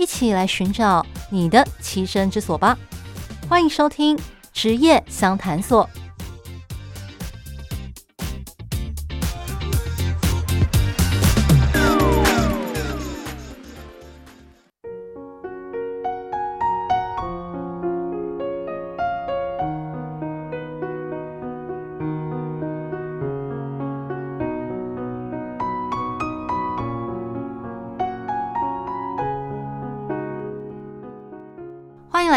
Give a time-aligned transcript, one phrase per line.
[0.00, 2.74] 一起来寻找你的栖身之所吧！
[3.50, 4.18] 欢迎收听
[4.50, 5.86] 职业相谈所。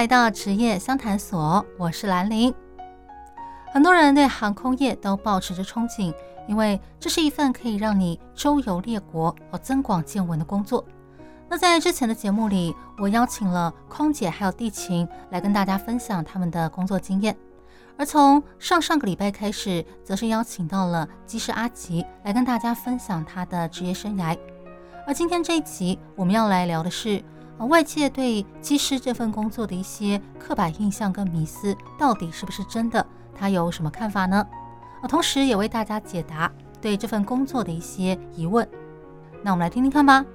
[0.03, 2.53] 来到职业相谈所，我是兰玲。
[3.71, 6.13] 很多人对航空业都保持着憧憬，
[6.45, 10.83] 因为这是一份可以让你周游列国和增广见闻的工作。
[11.47, 17.33] 那在之前的节目里，我邀请了空姐还有地勤来跟大家分享他们的工作经验，
[17.95, 24.37] 而从上上个礼拜开始，则是邀请到了机师阿吉来跟大家分享他的职业生涯。
[25.07, 27.23] 而今天这一集，我们要来聊的是。
[27.59, 33.05] 外界对机师这份工作的一些刻板印象跟迷思，到底是不是真的？
[33.33, 34.45] 他有什么看法呢？
[35.09, 36.51] 同时也为大家解答
[36.81, 38.67] 对这份工作的一些疑问。
[39.41, 40.25] 那我们来听听看吧。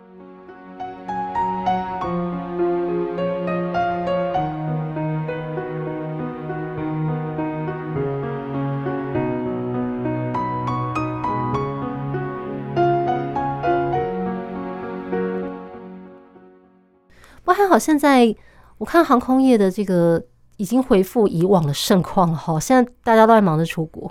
[17.79, 18.35] 好，现在
[18.79, 20.21] 我看航空业的这个
[20.57, 22.59] 已经恢复以往的盛况了哈。
[22.59, 24.11] 现在大家都在忙着出国，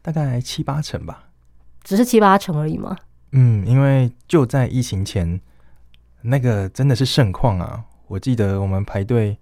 [0.00, 1.24] 大概七八成吧，
[1.82, 2.96] 只是七八成而已吗？
[3.32, 5.40] 嗯，因为就在疫情前，
[6.22, 7.84] 那个真的是盛况啊！
[8.06, 9.36] 我记得我们排队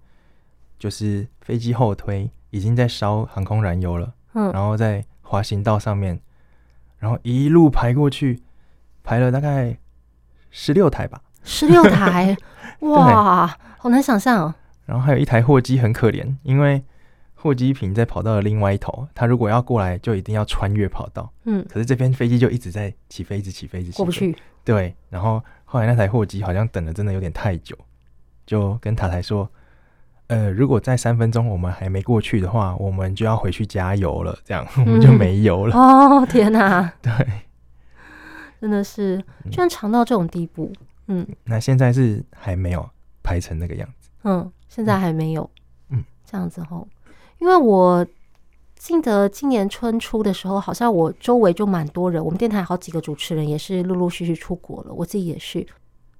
[0.79, 6.19] 就是飞机后推，已经在烧航空燃油了，嗯，然后在滑行道上面，
[6.97, 8.41] 然后一路排过去，
[9.03, 9.77] 排了大概
[10.49, 11.21] 十六台吧。
[11.47, 12.35] 十六台，
[12.81, 13.47] 哇，
[13.77, 14.53] 好难想象哦。
[14.85, 16.83] 然后还有一台货机很可怜，因为
[17.35, 21.31] 货机坪在跑道的另外一头，它如果要过来，就一定要穿越跑道。
[21.45, 24.35] 嗯，可是这边飞机就一直在起飞，一直起飞，一直起飞，过不去。
[24.65, 27.77] 对，然后后来那台货机好像等的真的有点太久，
[28.45, 29.49] 就跟塔台说
[30.27, 35.75] ：“呃，如果在三分钟我们还没过去的话，我们就要回去加油了。”这样 我们就没油了。
[35.77, 36.93] 哦，天哪！
[37.01, 37.11] 对，
[38.59, 39.17] 真的是
[39.49, 40.71] 居然长到这种地步。
[40.73, 40.86] 嗯，
[41.45, 42.87] 那现在是还没有
[43.23, 44.09] 排成那个样子。
[44.23, 45.49] 嗯，现在还没有。
[45.89, 46.87] 嗯，这样子吼，
[47.39, 48.05] 因为我
[48.75, 55.65] 记得今年春初的时候，好像我周围就蛮多人，我们电台好几个主持人也是陆陆续续出国了，我自己也是。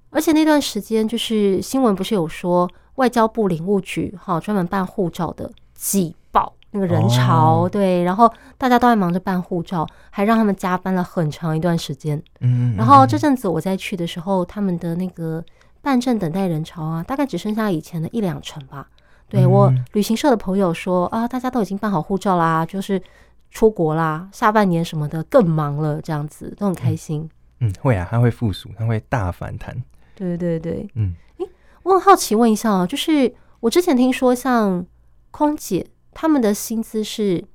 [0.10, 6.54] 而且那段时间就是新闻不是有说外交部领务局哈专门办护照的挤爆。
[6.78, 12.22] 那个人潮、哦、对，然后大家都在忙着办护照，还让他们加班了很长一段时间。
[12.42, 15.44] 嗯，然后这阵子我在去的时候，他们的那个
[15.82, 18.88] 办证等待人潮啊，大概只剩下以前的一两成吧。
[19.28, 23.02] 对，我旅行社的朋友说啊，大家都已经办好护照啦，就是
[23.50, 27.28] 出国啦，下半年什么的更忙了，这样子都很开心。
[27.60, 29.76] 嗯，会啊，它会复苏，它会大反弹。
[30.16, 31.50] 对对对，嗯，诶，
[31.84, 34.86] 我很好奇问一下啊，就是我之前听说像
[35.32, 35.88] 空姐。
[36.20, 37.46] 他们的薪资是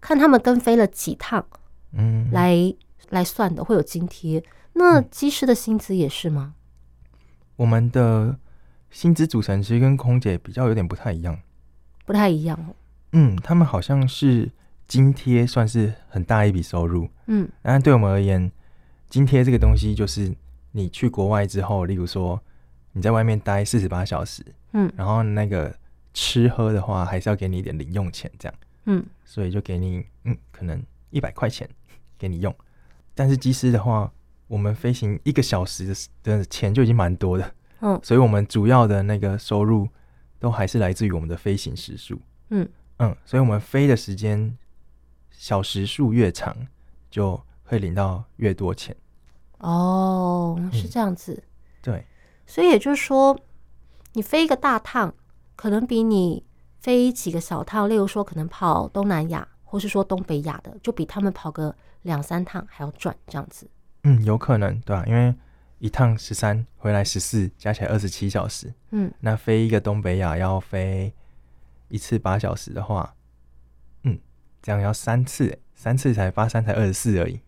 [0.00, 1.44] 看他们跟飞了几趟，
[1.90, 2.72] 嗯，来
[3.10, 4.40] 来算的，会有津贴。
[4.74, 6.54] 那机师的薪资也是吗？
[7.56, 8.38] 我们的
[8.88, 11.36] 薪资组成其实跟空姐比较有点不太一样，
[12.06, 12.76] 不太一样哦。
[13.10, 14.48] 嗯，他们好像是
[14.86, 18.48] 津贴算是很大一笔收入，嗯，但对我们而言，
[19.10, 20.32] 津贴这个东西就是
[20.70, 22.40] 你去国外之后，例如说
[22.92, 24.44] 你在外面待四十八小时，
[24.74, 25.76] 嗯，然后那个。
[26.14, 31.68] 吃喝的话，还是要给你一点零用钱，这样，嗯，所以就给你，嗯，可能一百块钱
[32.16, 32.54] 给你用。
[33.14, 34.10] 但是机师的话，
[34.46, 39.88] 我们飞行一个小时的钱就已经蛮多的，嗯，所以我们主要的那个收入
[40.38, 42.18] 都还是来自于我们的飞行时数，
[42.48, 42.66] 嗯。
[42.98, 44.56] 嗯，所以我们飞的时间
[45.32, 46.56] 小时数越长，
[47.10, 48.94] 就会领到越多钱。
[49.58, 51.42] 哦，是这样子，嗯，
[51.82, 52.04] 对，
[52.46, 53.36] 所以也就是说，
[54.12, 55.12] 你飞一个大趟。
[55.56, 56.44] 可能比你
[56.80, 63.68] 飞几个小趟，例如说可能跑东南亚，或是说东北亚的，就比他们跑个两三趟还要赚这样子。
[64.02, 65.04] 嗯，有可能，对吧？
[65.06, 65.34] 因为
[65.78, 68.72] 一趟十三，回来十四，加起来二十七小时。
[68.90, 71.12] 嗯，那飞一个东北亚要飞
[71.88, 73.14] 一次八小时的话，
[74.02, 74.18] 嗯，
[74.62, 77.40] 这样要三次，三次才八三才二十四而已，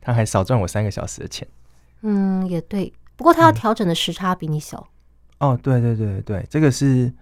[0.00, 1.46] 他还少赚我三个小时的钱。
[2.02, 2.92] 嗯，也对。
[3.16, 4.88] 不过他要调整的时差比你小。
[5.38, 7.12] 嗯、哦，对对对对，这个是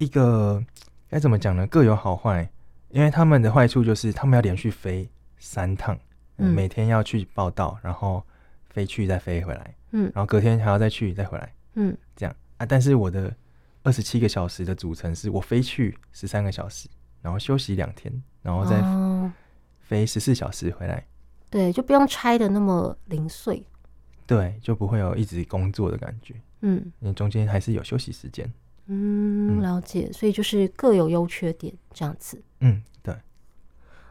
[0.00, 0.60] 一个
[1.08, 1.64] 该怎么讲呢？
[1.68, 2.50] 各有好坏。
[2.92, 5.08] 因为他们的坏处就是他们要连续飞
[5.38, 5.96] 三趟，
[6.38, 8.20] 嗯，每天要去报到，然后
[8.68, 12.66] 飞去再飞回来，嗯，然后隔天还要再去再回来，嗯，这样啊。
[12.66, 13.32] 但是我的
[13.84, 16.88] 二十七个小时的组成是我飞去十三个小时，
[17.22, 18.12] 然后休息两天，
[18.42, 18.82] 然后再
[19.78, 20.96] 飞十四小时回来。
[20.96, 21.04] 哦，
[21.48, 23.64] 对，就不用拆的那么零碎。
[24.26, 26.34] 对，就不会有一直工作的感觉。
[26.62, 28.52] 嗯，因为中间还是有休息时间。
[28.90, 30.10] 嗯，了解。
[30.12, 32.42] 所以就是各有优缺点这样子。
[32.60, 33.14] 嗯，对。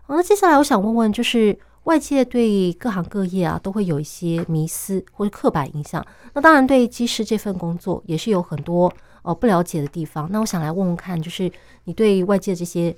[0.04, 6.06] 好，那接下来我想问问，就是外界对各行各业啊，都会有一些迷思或者刻板印象。
[6.34, 8.92] 那当然，对技师这份工作也是有很多
[9.24, 10.30] 呃不了解的地方。
[10.32, 11.52] 那我想来问问看，就是
[11.84, 12.96] 你对外界这些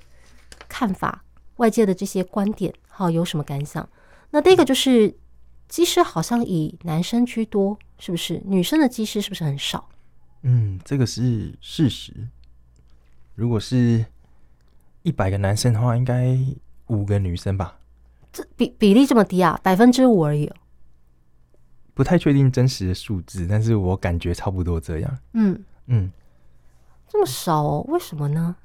[0.70, 1.24] 看法、
[1.58, 3.90] 外界的这些观点，好有什么感想？
[4.30, 5.16] 那第一个就是。
[5.72, 8.42] 机师好像以男生居多，是不是？
[8.44, 9.88] 女生的技师是不是很少？
[10.44, 12.14] 嗯，这个是事实。
[13.36, 14.06] 如果是
[15.04, 16.38] 一百个男生的话，应该
[16.88, 17.78] 五个女生吧？
[18.32, 19.60] 这比比例这么低啊？
[19.64, 20.56] 百分之五而已哦。
[21.94, 25.20] 不太确定真实的数字，但是我感觉差不多这样。
[25.34, 26.12] 嗯嗯，
[27.08, 27.86] 这么少哦？
[27.90, 28.56] 为什么呢？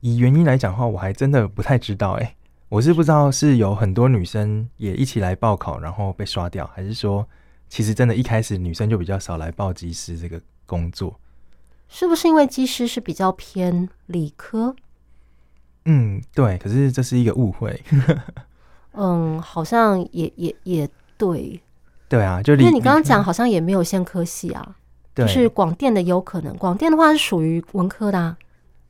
[0.00, 2.34] 以原因来讲的话，我还真的不太知道哎。
[2.68, 7.26] 我是不知道是有很多女生也一起来报考，然后被刷掉，还是说
[7.68, 11.18] 其实真的一开始女生就比较少来报机师这个工作？
[11.88, 14.76] 是不是因为技师是比较偏理科？
[15.86, 16.56] 嗯，对。
[16.58, 17.82] 可是这是一个误会。
[18.92, 21.60] 嗯，好像也也也对。
[22.08, 24.76] 对啊，就因为你刚刚讲好像也没有限科系啊，
[25.14, 26.54] 就是广电的有可能。
[26.58, 28.36] 广电的话是属于文科的啊。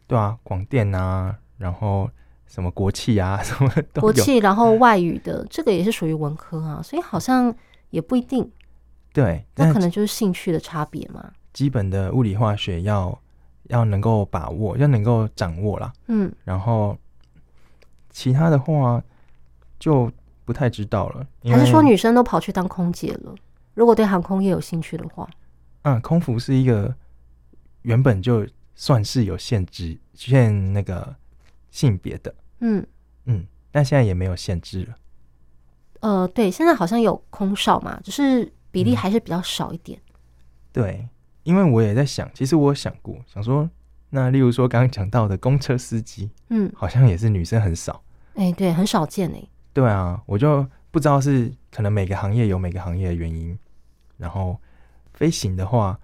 [0.09, 2.11] 对啊，广电啊，然后。
[2.51, 7.55] 什么国企啊， 什么都国企，然后外语的这个也是属于文科啊，所以好像
[7.91, 8.51] 也不一定。
[9.13, 11.31] 对，那可能就是兴趣的差别嘛。
[11.59, 13.19] 基本的物理化学要
[13.65, 15.93] 要能够把握，要能够掌握啦。
[16.07, 16.97] 嗯，然后
[18.11, 19.03] 其他的话
[19.81, 20.09] 就
[20.45, 21.27] 不太知道了。
[21.43, 23.35] 还是说女生都跑去当空姐了？
[23.75, 25.29] 如果对航空业有兴趣的话，
[25.83, 26.95] 嗯，空服是一个
[27.83, 28.47] 原本就
[28.77, 31.17] 算是有限制，限那个。
[31.71, 32.85] 性别的，嗯
[33.27, 34.95] 嗯，但现在也没有限制了。
[36.01, 39.99] 呃，对，现在好像有空少嘛，只是比例还是比较少一点。
[39.99, 40.15] 嗯、
[40.73, 41.09] 对，
[41.49, 43.67] 因为我也在想，其实我想过，想说，
[44.11, 48.03] 那例如说刚刚讲到的公车司机，嗯，好像也是女生很少。
[48.35, 49.43] 哎、欸，对，很少见哎。
[49.73, 53.59] 对啊，我就不知道是可能每个行业有每个行业的原因。
[54.19, 54.61] 然后
[55.15, 55.99] 飞行的话，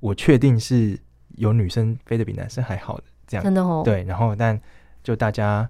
[0.00, 0.98] 我确定是
[1.36, 3.82] 有女生飞得比男生还好的，这样真的哦。
[3.84, 4.58] 对，然后但。
[5.00, 5.66] 就大家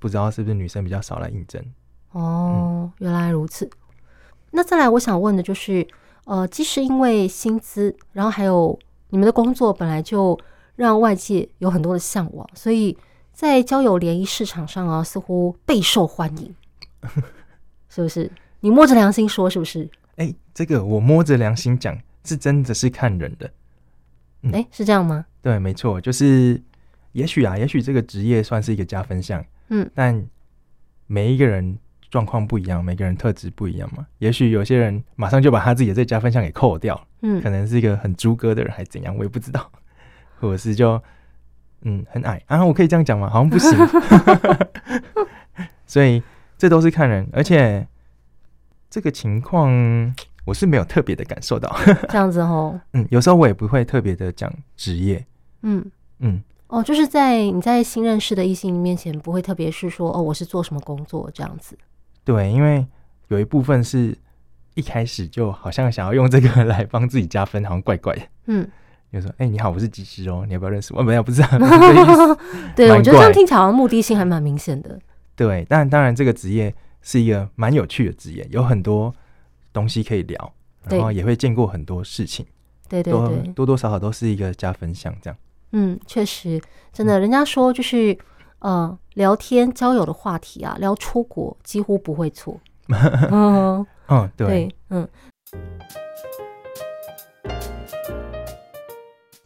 [0.00, 1.62] 不知道是不是女生比较少来应征
[2.10, 3.70] 哦，原来如此。
[4.50, 5.86] 那再来，我想问的就是，
[6.24, 8.78] 呃，即是因为薪资，然后还有
[9.10, 10.38] 你们的工作本来就
[10.76, 12.96] 让外界有很多的向往，所以
[13.32, 16.54] 在交友联谊市场上啊，似乎备受欢迎，
[17.88, 18.30] 是不是？
[18.60, 19.88] 你摸着良心说，是不是？
[20.16, 23.46] 哎、欸，这个我摸着良心讲，是真的是看人的。
[23.46, 23.52] 哎、
[24.42, 25.26] 嗯欸，是这样吗？
[25.42, 26.62] 对，没错，就是。
[27.12, 30.26] 也许啊，也许这个职业算是一个加分项，嗯，但
[31.06, 31.78] 每一个人
[32.14, 34.06] 状况不一样，每个人特质不一样嘛。
[34.18, 39.68] 也许有些人马上就把他自己的这加分项给扣掉，嗯，可能是一个很猪哥的人，还怎样，我也不知道，
[40.38, 41.02] 或者是就
[41.82, 42.40] 嗯很矮。
[42.46, 43.28] 啊，我可以这样讲吗？
[43.28, 43.76] 好像不行，
[45.86, 46.22] 所以
[46.56, 47.84] 这都是看人，而且
[48.88, 51.76] 这个情况我是没有特别的感受到。
[52.08, 55.26] 这样子哦，嗯，有时候我也不会特别的讲职业，
[55.62, 55.84] 嗯。
[56.20, 56.40] 嗯。
[56.68, 61.76] 哦，就是在你在新认识的异性面前，不会特别是说哦，我是做什么工作这样子。
[62.24, 62.86] 对，因为
[63.28, 64.16] 有一部分是
[64.74, 68.22] 一开始就好像想要用这个 来帮自己加分，好像怪怪的。
[68.46, 68.68] 嗯，
[69.12, 71.42] 就说：“哎、欸，你好，我是机师哦，你要不要认识我？”没有，不是。
[72.74, 74.98] 对，我觉得这样听起来好像目的性还蛮明显的。
[75.36, 79.14] 对，但当然这个职业是一个蛮有趣的职业，有很多
[79.72, 80.52] 东西可以聊，
[80.88, 82.44] 然后也会见过很多事情。
[82.88, 85.36] 对对对，多多多少少都是一个加分项，这样。
[85.72, 86.60] 嗯，确实，
[86.92, 88.16] 真的，人家说就是，
[88.64, 92.58] 呃，聊天交友的话题啊，聊出国几乎不会错。
[93.30, 95.06] 嗯嗯，对，对，嗯。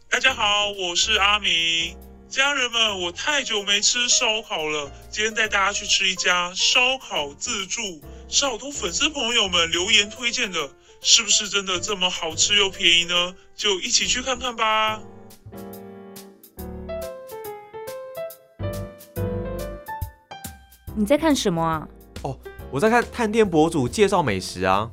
[0.09, 1.97] 大家好，我是阿明，
[2.29, 7.81] 家人们，我太久没吃烧烤了，今天带大家去吃一家烧烤自助，
[8.29, 10.69] 是好多粉丝朋友们留言推荐的。
[11.01, 13.35] 是不是真的这么好吃又便宜呢？
[13.53, 15.01] 就一起去看看吧。
[20.99, 21.87] 你在看什么啊？
[22.23, 22.37] 哦，
[22.69, 24.91] 我在看探店博主介绍美食啊。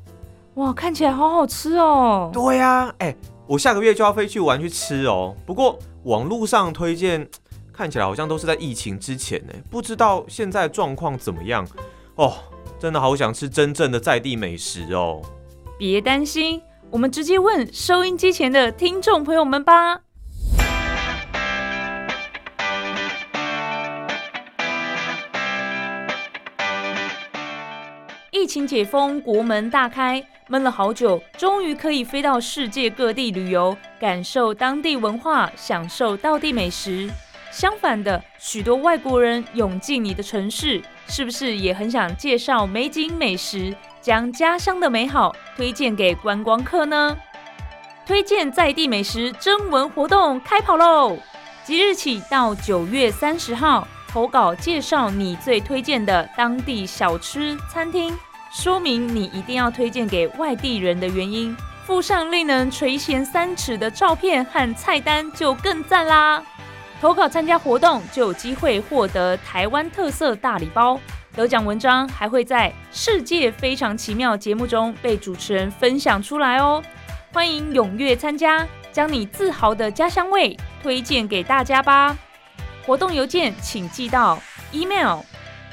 [0.54, 2.30] 哇，看起来好好吃哦。
[2.32, 3.12] 对呀，哎，
[3.48, 5.34] 我下个月就要飞去玩去吃哦。
[5.44, 7.28] 不过网络上推荐
[7.72, 11.66] 看起来好像都是在疫情之前呢，不知道现在状况怎么样
[12.14, 12.34] 哦。
[12.78, 15.20] 真的好想吃真正的在地美食哦。
[15.76, 20.02] 别担心，我们直接问收音机前的听众朋友们吧。
[28.46, 37.10] 疫情解封，国门大开，闷了好久，终于可以飞到世界各地旅游，感受当地文化，享受道地美食。
[37.50, 47.16] 相反的，许多外国人涌进你的城市，是不是也很想介绍美景美食，将家乡的美好推荐给观光客呢？
[48.06, 51.18] 推荐在地美食征文活动开跑喽！
[51.64, 58.16] 即日起到九月三十号，投稿介绍你最推荐的当地小吃餐厅。
[58.56, 66.42] 说明你一定要推荐给外地人的原因，附上令人垂涎三尺的照片和菜单就更赞啦！
[66.98, 70.98] 投稿参加活动就有机会获得台湾特色大礼包，
[71.34, 76.82] 得奖文章还会在《世界非常奇妙》节目中被主持人分享出来哦！
[77.34, 82.16] 欢迎踊跃参加，将你自豪的家乡味推荐给大家吧！
[82.86, 84.40] 活动邮件请寄到
[84.72, 85.18] email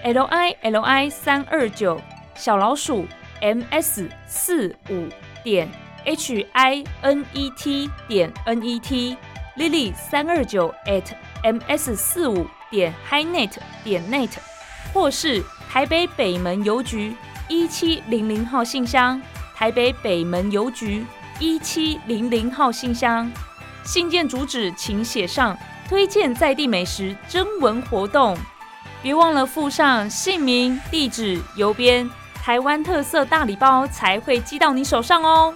[0.04, 1.98] l i l i 三二九。
[2.36, 3.06] 小老鼠
[3.42, 5.08] m s 四五
[5.44, 5.70] 点
[6.06, 9.18] h i n e t 点 n e t
[9.58, 11.04] lily 三二九 at
[11.44, 13.52] m s 四五点 hinet
[13.84, 14.32] 点 net
[14.94, 17.16] 或是台北北门邮局
[17.48, 19.22] 一七零零号信箱，
[19.56, 21.06] 台北北门邮局
[21.40, 23.32] 一七零零号信箱。
[23.84, 25.58] 信件主旨请写上
[25.90, 28.38] 推荐在地美食征文活动，
[29.02, 32.10] 别忘了附上姓名、地址、邮编。
[32.44, 35.54] 台湾特色大礼包才会寄到你手上哦。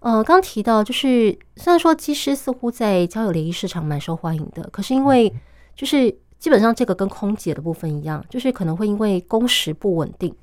[0.00, 5.30] 呃，刚提到就是，虽然说机师似乎在交友联谊市场蛮受欢迎的，可是因为
[5.76, 10.34] 就是基本上这个跟空姐的部分一样，就是可能会因为工时不稳定，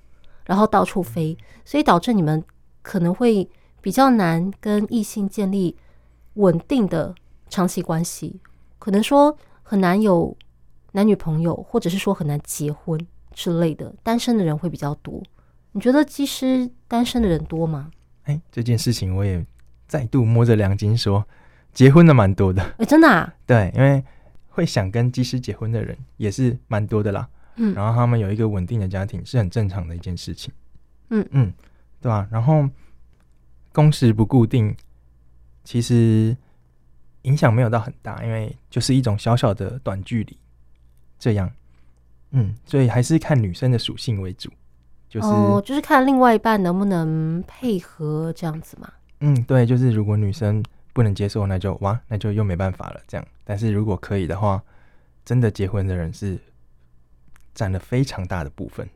[0.45, 1.35] 然后到处飞，
[1.65, 2.43] 所以导致你们
[2.83, 3.49] 可能会
[3.81, 5.75] 比较难跟异性建立。
[6.35, 7.13] 稳定的
[7.49, 8.39] 长期关系，
[8.79, 10.35] 可能说很难有
[10.93, 12.99] 男女朋友，或者是说很难结婚
[13.33, 15.21] 之类的，单身的人会比较多。
[15.73, 17.91] 你觉得技师单身的人多吗？
[18.23, 19.45] 哎、欸，这件事情我也
[19.87, 21.25] 再度摸着良心说，
[21.73, 22.61] 结婚的蛮多的。
[22.61, 23.33] 哎、欸，真的啊？
[23.45, 24.03] 对，因为
[24.49, 27.27] 会想跟技师结婚的人也是蛮多的啦。
[27.57, 30.53] 嗯，然后他们有一个稳定的家庭是很正常的一件事情。
[31.09, 31.53] 嗯嗯，
[31.99, 32.27] 对吧、啊？
[32.31, 32.67] 然后
[33.73, 34.73] 工时不固定。
[35.63, 36.35] 其实
[37.21, 40.37] 影响没有到很大，因为就是一种小小的短距离，
[41.19, 41.51] 这样，
[42.31, 44.49] 嗯，所以还是看女生的属性为主，
[45.07, 48.91] 就是、哦、就是看另外一半能不能配合这样子嘛。
[49.19, 50.63] 嗯，对，就是如果女生
[50.93, 52.99] 不能接受，那就哇，那就又没办法了。
[53.07, 54.63] 这样，但是如果可以的话，
[55.23, 56.39] 真的结婚的人是
[57.53, 58.89] 占了非常大的部分。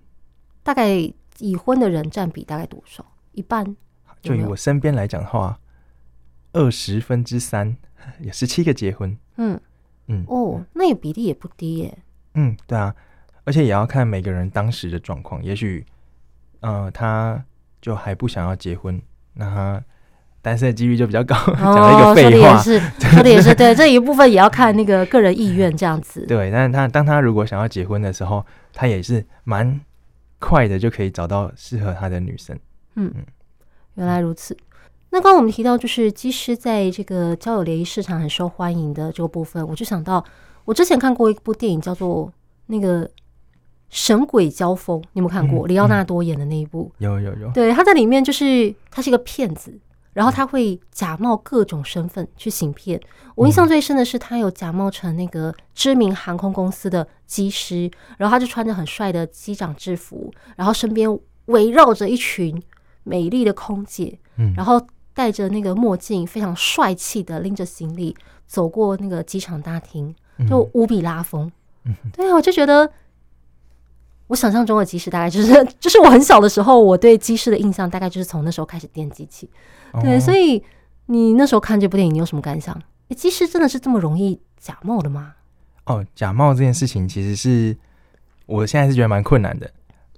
[0.64, 0.90] 大概
[1.38, 3.06] 已婚的人占比大概多少？
[3.34, 3.76] 一半？
[4.24, 5.60] 就以我身边来讲的话。
[6.56, 7.76] 二十分之三，
[8.20, 9.16] 有十七个结婚。
[9.36, 9.60] 嗯
[10.08, 11.98] 嗯哦，那也比例也不低耶。
[12.34, 12.96] 嗯，对啊，
[13.44, 15.44] 而且也要看每个人当时的状况。
[15.44, 15.86] 也许，
[16.62, 17.44] 呃，他
[17.82, 19.02] 就还不想要结婚，
[19.34, 19.84] 那他
[20.42, 21.36] 单身的几率就比较高。
[21.58, 26.26] 讲了一个废话，是说的也是 对，这一部分也要看那个个人意愿这样子。
[26.28, 29.82] 对，但是他当他如果想要结婚的时候，他也是蛮
[30.40, 32.58] 快的就可以找到适合他的女生。
[32.96, 33.26] 嗯嗯，
[33.96, 34.56] 原来如此。
[35.16, 40.22] 那刚刚我们提到，就是机师在这个交友联谊市场很受欢迎的这个部分，我就想到
[40.66, 42.30] 我之前看过一部电影，叫做
[42.66, 43.08] 那个
[43.90, 45.68] 《神鬼交锋》，你有没有看过？
[45.68, 46.92] 里奥纳多演的那一部？
[46.98, 47.50] 有有有。
[47.54, 49.80] 对，他在里面就是他是一个骗子，
[50.12, 53.00] 然后他会假冒各种身份去行骗。
[53.36, 62.62] 我印象最深的是，他有假冒成那个知名航空公司的机师，然后他就穿着很帅的机长制服，然后身边围绕着一群
[63.04, 64.86] 美丽的空姐，嗯然后。
[65.16, 70.14] 戴着那个墨镜，非常帅气的拎着行李走过那个机场大厅，
[70.48, 71.52] 就无比拉风。
[71.86, 72.92] 嗯、对啊，我就觉得，
[74.28, 79.50] 我想象中的机师大概就是， 就是我很小的时候，我对机师的印象大概就是从那时候开始奠基起。
[80.02, 80.62] 对，哦、所以
[81.06, 82.80] 你那时候看这部电影，你有什么感想？
[83.16, 85.36] 机师真的是这么容易假冒的吗？
[85.86, 87.78] 哦，假冒这件事情其实是
[88.48, 89.72] 我现在是觉得蛮困难的。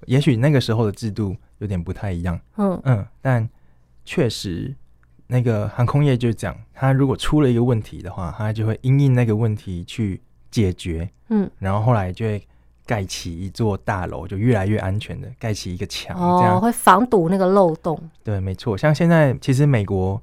[0.05, 3.47] 也许那个时候的制度有点不太一样，嗯嗯，但
[4.05, 4.73] 确实
[5.27, 12.47] 那个航空业就是这样，他如果出了一个问题的话，他就会因应那个问题去解决，嗯，然后后来就会
[12.85, 17.97] 盖起一座大楼，就越来越安全的盖起一个墙，哦，这样会防堵那个漏洞。
[18.23, 18.77] 对，没错。
[18.77, 20.21] 像现在其实美国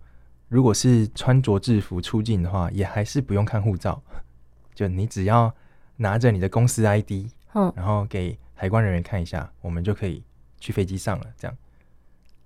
[0.48, 4.02] 如果是穿着制服出境的话，也还是不用看护照，
[4.74, 5.52] 就你只要
[5.96, 8.38] 拿着你的公司 ID，嗯，然后给。
[8.56, 10.22] 海关人员看一下，我们就可以
[10.60, 11.26] 去飞机上了。
[11.36, 11.56] 这样，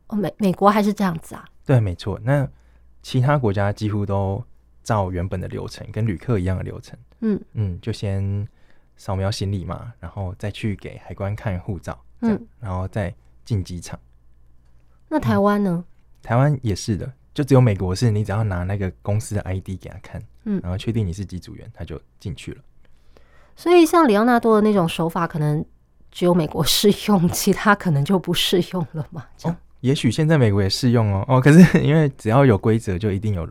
[0.06, 1.44] 哦，美美国还是这样子啊？
[1.68, 2.18] 对，没错。
[2.24, 2.48] 那
[3.02, 4.42] 其他国家几乎都
[4.82, 6.98] 照原本的流程，跟旅客一样的流程。
[7.20, 8.48] 嗯嗯，就先
[8.96, 14.00] 扫描行李嘛，然后再去给海关看护照，嗯，然后再进机场。
[15.10, 15.84] 那台湾呢？
[15.86, 22.62] 嗯，台湾也是的，就只有美国是，你只要拿那个公司的 ID 给他看，嗯，然后确定你是机组员，他就进去了。
[23.56, 25.62] 所以，像里奥纳多的那种手法，可能。
[26.10, 29.26] 只有美国适用， 其他可能就不适用了嘛？
[29.36, 31.24] 这样，哦，也许现在美国也适用哦。
[31.28, 33.48] 哦，可是 因为只要有规则，就一定有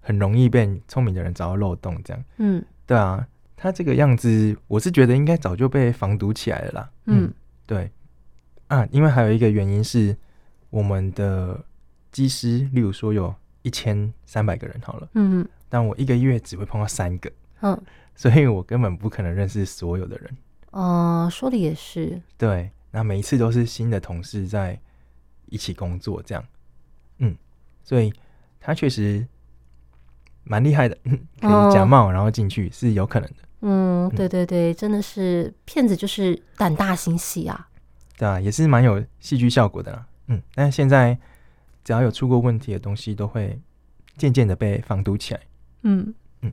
[0.00, 2.24] 很容易被聪明的人找到漏洞，这样。
[2.38, 6.90] 嗯，对啊，他这个样子，我是觉得应该早就被防堵起来了啦。
[7.06, 7.32] 嗯，
[7.66, 7.90] 对
[8.68, 10.16] 啊，因为还有一个原因是，
[10.70, 11.64] 我们的
[12.10, 17.30] 机师，例如说有一千三百个人好了，嗯，但我一个月只会碰到三个，
[17.60, 17.78] 嗯，
[18.14, 20.30] 所以我根本不可能认识所有的人。
[20.70, 22.20] 哦、呃，说的也是。
[22.38, 24.78] 对，那每一次都是新的同事在
[25.46, 26.44] 一起工作，这样，
[27.18, 27.36] 嗯，
[27.82, 28.12] 所以
[28.60, 29.26] 他确实
[30.44, 30.96] 蛮厉害的，
[31.40, 33.36] 可以假冒然后进去是有可能的。
[33.62, 37.68] 嗯，对对对，真的是骗子就是胆大心细啊。
[38.16, 40.06] 对啊，也是蛮有戏剧效果的啦。
[40.28, 41.18] 嗯，但是现在
[41.82, 43.58] 只要有出过问题的东西，都会
[44.16, 45.40] 渐渐的被防堵起来。
[45.82, 46.52] 嗯嗯，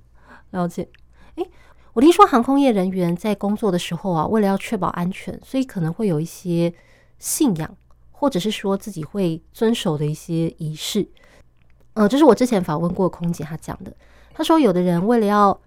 [0.51, 0.87] 了解。
[1.35, 1.49] 诶
[1.93, 6.73] 我听说航空业人员在工作的时候啊，为了要确保安全，所以可能会有一些
[7.19, 7.77] 信仰，
[8.13, 11.05] 或者是说自己会遵守的一些仪式。
[11.95, 13.93] 呃，这是我之前访问过空姐她讲的。
[14.33, 15.59] 她说，有的人为了要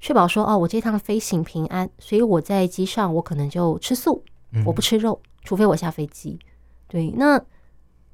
[0.00, 4.24] 确保说，哦，我这趟飞行平安，所以我在机上我可能就吃素，
[4.66, 6.38] 我不吃肉，除非我下飞机。
[6.88, 7.40] 对，那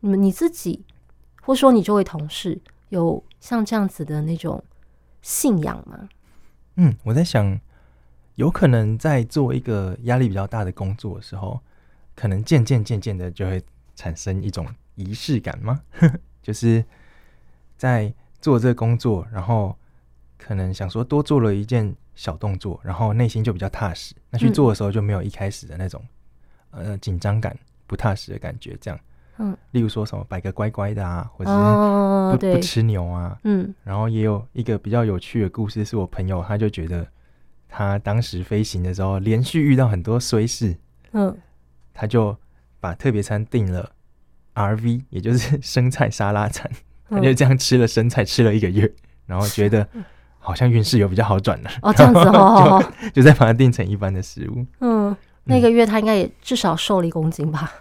[0.00, 0.84] 你们你自己，
[1.42, 2.60] 或者说你周围同事，
[2.90, 4.62] 有像这样子的那种
[5.22, 6.08] 信仰吗？
[6.76, 7.58] 嗯，我在想，
[8.36, 11.58] 有可能在做一个压力比较大的工作的时候，
[12.18, 13.62] 可能渐渐渐渐的就会
[13.94, 15.80] 产生一种仪式感吗？
[16.42, 16.84] 就是
[17.76, 19.76] 在做这个工作，然后
[20.36, 24.16] 可能想说多做了一件小动作，然后内心就比较踏实。
[24.30, 26.04] 那去做的时候就没有一开始的那种、
[26.72, 28.98] 嗯、呃紧张感、不踏实的感觉，这样。
[29.40, 37.06] 嗯，例如说什么摆个乖乖的啊，或者是不、哦、不吃牛啊，嗯，然后也有一个比较有趣的故事，是我朋友他就觉得
[37.68, 40.76] 他当时飞行的时候连续遇到很多衰事，
[41.12, 41.38] 嗯，
[42.00, 42.36] 他就
[42.78, 43.90] 把特别餐订了
[44.54, 46.70] RV，也就是 生菜沙拉餐，
[47.10, 48.88] 他就这样吃了生菜吃了一个月，
[49.26, 49.84] 然后觉得
[50.38, 52.80] 好像运势有比较好转了，哦，这样子哦，
[53.12, 57.72] 就再把它定成一般的食物，嗯，那个月他应该也至少瘦了一公斤吧。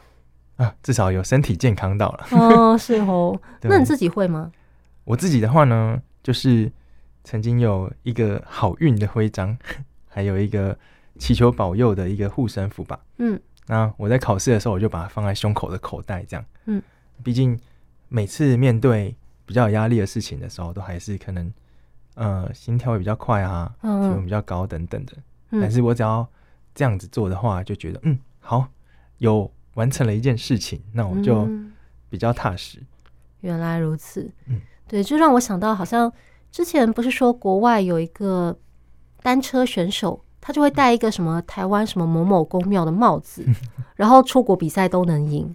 [0.56, 2.26] 啊，至少有身体健康到了。
[2.32, 3.40] 哦，是哦。
[3.62, 4.52] 那你自己会吗？
[5.04, 6.72] 我自己的话呢，就是
[7.24, 9.56] 曾经有一个好运的徽章，
[10.10, 10.76] 还有一个
[11.20, 13.00] 祈求保佑的一个护身符吧。
[13.20, 13.40] 嗯。
[13.68, 16.46] 那我在考试的时候，我就把它放在胸口的口袋，这样。
[16.66, 16.82] 嗯。
[17.24, 17.60] 毕竟
[18.10, 21.54] 每次面对比较有压力的事情的时候，都还是可能
[22.16, 25.14] 呃心跳会比较快啊，体温比较高等等的。
[25.52, 25.62] 嗯。
[25.62, 26.28] 但是我只要
[26.74, 28.68] 这样子做的话，就觉得嗯好
[29.20, 29.52] 有。
[29.78, 31.48] 完成了一件事情，那我就
[32.10, 32.80] 比较踏实。
[32.80, 32.88] 嗯、
[33.42, 36.12] 原来如此，嗯，对，就让我想到，好像
[36.52, 38.58] 之前不是说国外有一个
[39.22, 43.54] 单车选手，他就会戴一个什么台湾什么某某公庙的帽子，嗯、
[43.98, 45.54] 然后出国比赛都能赢，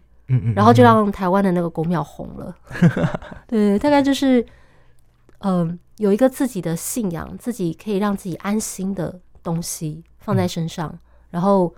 [0.55, 2.55] 然后就让台湾的那个公庙红了。
[3.48, 4.42] 对，大概就是，
[5.38, 10.98] 嗯、呃，有一个自己的信仰，自己可以让自己安心的东西放在身上，嗯、
[11.31, 11.74] 然后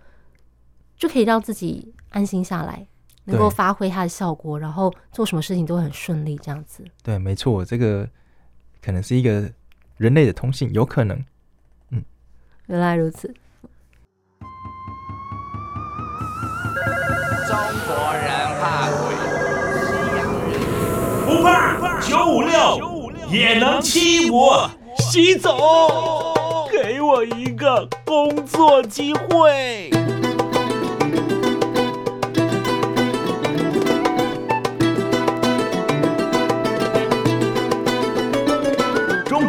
[0.97, 1.95] 就可以让自己。
[2.11, 2.87] 安心下来，
[3.25, 6.85] 能够发挥它的效果，然后做什么事情都很顺利，这样子。
[7.03, 8.09] 对，没错，这个
[8.81, 9.51] 可能是一个
[9.97, 11.25] 人类的通信，有可能。
[12.67, 13.29] 原来如此。
[17.47, 18.25] 中国人
[18.59, 19.15] 怕鬼，
[19.85, 20.53] 西洋人
[21.27, 24.71] 不怕，九五六也能欺我。
[24.97, 25.59] 习总，
[26.73, 29.91] 给我一个工作机会。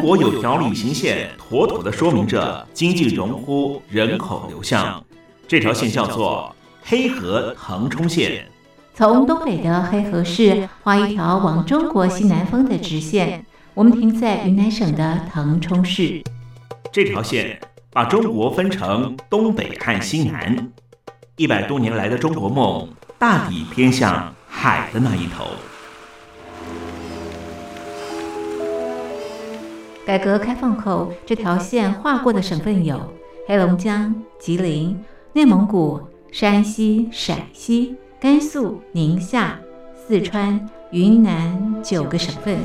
[0.06, 5.04] 国有条旅行线妥妥地说明着经济荣枯、人口流向。
[5.48, 8.48] 这条线叫做黑河腾冲线，
[8.94, 13.44] 从东北的黑河市画一条往中国西南方的直线。
[13.74, 16.22] 我们停在云南省的腾冲市。
[16.91, 20.72] 这条线把中国分成东北和西南，
[21.36, 22.88] 一百多年来的中国梦
[23.18, 25.48] 大抵偏向海的那一头。
[30.06, 33.02] 改革开放后，这条线划过的省份有
[33.48, 34.96] 黑龙江、吉林、
[35.34, 36.00] 内蒙古、
[36.32, 39.60] 山西、陕西、甘肃、宁夏、
[39.96, 42.60] 四川、云南九个省份，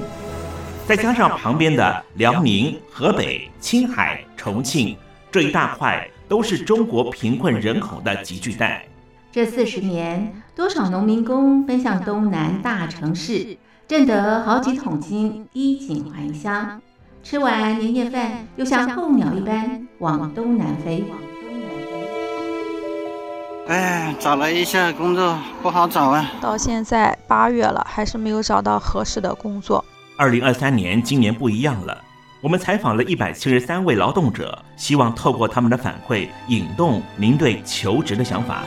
[0.87, 4.94] 再加上旁边的辽宁、河北、青海、重庆
[5.33, 8.85] 这一大块，都是中国贫困人口的集聚带。
[9.33, 13.57] 这四十年，多少农民工奔向东南大城市，
[13.88, 16.83] 挣得好几桶金，衣锦还乡。
[17.22, 21.04] 吃完年夜饭，又像候鸟一般往东南飞。
[23.68, 26.28] 哎，找了一下工作不好找啊！
[26.40, 29.85] 到现在八月了，还是没有找到合适的工作。
[30.16, 31.96] 二零二三年，今年不一样了。
[32.40, 38.64] 我们采访了一百七十三位劳动者，希望透过他们的反馈，引动您对求职的想法。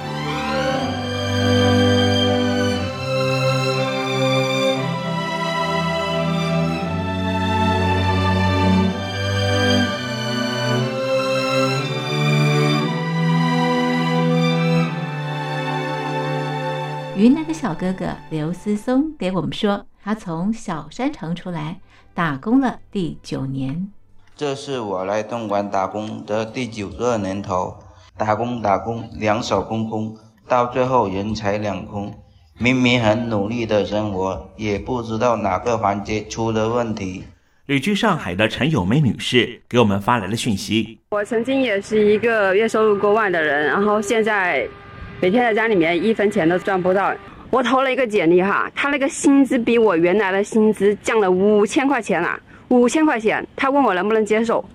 [17.23, 21.79] 云南的小哥哥刘思松给我们说，他从小山城出来
[22.13, 23.88] 打工了第九年。
[24.36, 27.77] 这是我来东莞打工的第九个年头，
[28.17, 30.13] 打工打工，两手空空，
[30.49, 32.13] 到最后人财两空。
[32.59, 37.23] 明明很努力的生活，也不知道哪个环节出了问题。
[37.67, 44.67] 旅居上海的陈友梅女士给我们发来了讯息：我曾经也是一个月收入过万的人，然后现在。
[45.23, 47.13] 每天在家里面一分钱都赚不到，
[47.49, 54.65] 我投了一个简历哈，他那个薪资比我原来的薪资降了五千块钱啊，五千块钱，他问我能不能接受，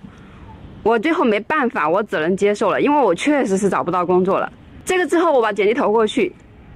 [0.81, 4.51] 我最后没办法，我只能接受了，因为我确实是找不到工作了。
[4.83, 6.33] 这个之后我把简历投过去，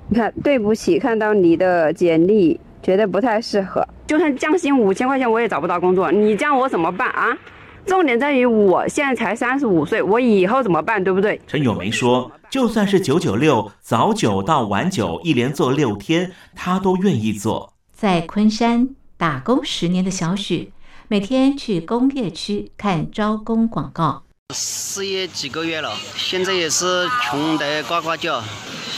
[0.08, 7.36] 你看，对不起，看到你的简历觉得不太适合，就算降薪五千块钱我也找不到工作，你这样我怎么办啊？
[7.86, 11.40] 重点在于我现在才三十五岁，我以后怎么办，对不对？
[11.48, 17.74] 陈友梅说，就算是九九六，早九到晚九，一连做六天，她都愿意做。
[17.92, 20.72] 在昆山打工十年的小许，
[21.08, 24.24] 每天去工业区看招工广告。
[24.54, 28.44] 失业几个月了，现在也是穷得呱呱叫。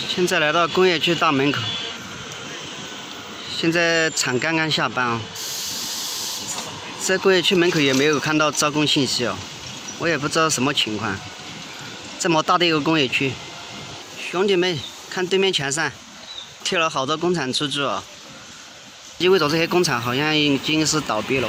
[0.07, 1.61] 现在来到工业区大门口，
[3.49, 5.21] 现在厂刚刚下班啊。
[7.05, 9.35] 在工业区门口也没有看到招工信息哦，
[9.99, 11.15] 我也不知道什么情况。
[12.17, 13.31] 这么大的一个工业区，
[14.17, 14.75] 兄弟们
[15.11, 15.91] 看对面墙上
[16.63, 18.01] 贴了好多工厂出租哦，
[19.19, 21.47] 意味着这些工厂好像已经是倒闭了。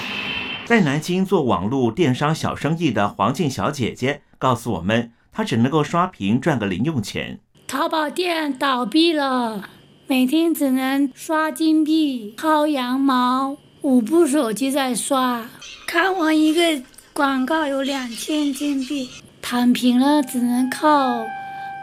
[0.67, 7.41] 在南京做网络电商小生意的黄静小姐姐告诉我们，她只能够刷屏赚个零用钱。
[7.67, 9.71] 淘宝店倒闭了，
[10.07, 13.57] 每天只能刷金币、薅羊毛。
[13.87, 15.47] 五部手机在刷，
[15.87, 19.09] 看完一个广告有两千金币，
[19.41, 21.25] 躺平了，只能靠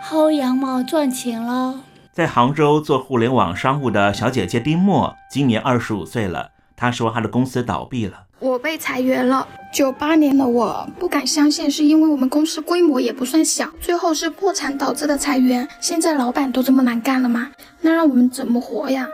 [0.05, 1.79] 薅羊毛赚钱喽。
[2.11, 6.49] 在杭州做互联网商务的小姐姐丁墨，今年二十五岁了。
[6.75, 9.47] 她说她的公司倒闭了，我被裁员了。
[9.73, 15.65] 九八年的我不敢相信，是因为我们公司规模也不算小，最后是破产导致的裁员。
[15.79, 17.51] 现在老板都这么难干了吗？
[17.79, 19.07] 那让我们怎么活呀？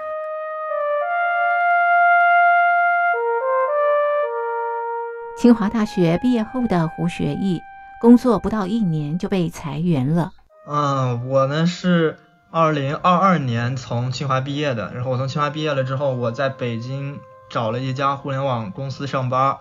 [5.39, 7.61] 清华大学毕业后的胡学义，
[8.01, 10.33] 工作不到一年就被裁员了。
[10.67, 12.19] 嗯，我呢是
[12.51, 19.59] 二零二二年从清华毕业的，然后我从清华毕业了之后，我在北京找了一家互联网公司上班，